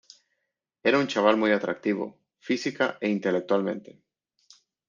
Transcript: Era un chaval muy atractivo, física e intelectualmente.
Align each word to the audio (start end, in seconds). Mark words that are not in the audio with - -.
Era 0.81 0.97
un 0.97 1.05
chaval 1.05 1.37
muy 1.37 1.51
atractivo, 1.51 2.17
física 2.39 2.97
e 3.01 3.07
intelectualmente. 3.11 4.01